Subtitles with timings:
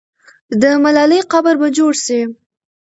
[0.61, 2.19] د ملالۍ قبر به جوړ سي.